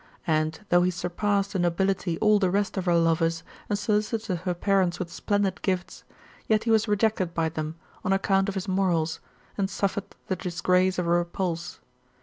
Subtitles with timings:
[0.25, 4.55] And, though he surpassed, in nobility, all the rest of her lovers, and solicited her
[4.55, 6.03] parents with splendid gifts;
[6.47, 9.19] yet he was rejected by them, on account of his morals,
[9.59, 11.81] and su£fered the disgrace of a THE METAMORPHOSIS, ETC.
[11.81, 11.81] laj repulse.